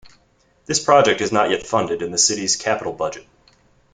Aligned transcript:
This 0.65 0.83
project 0.83 1.21
is 1.21 1.31
not 1.31 1.51
yet 1.51 1.67
funded 1.67 2.01
in 2.01 2.09
the 2.09 2.17
City's 2.17 2.55
Capital 2.55 2.91
Budget. 2.91 3.27